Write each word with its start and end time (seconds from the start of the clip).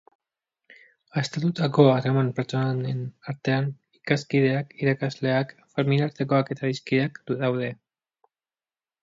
Aztertutako 1.21 1.83
harreman 1.95 2.31
pertsonen 2.39 3.03
artean, 3.33 3.67
ikaskideak, 3.99 4.73
irakasleak, 4.87 5.55
familiartekoak 5.77 6.51
eta 6.57 6.67
adiskideak 6.71 7.23
daude. 7.45 7.71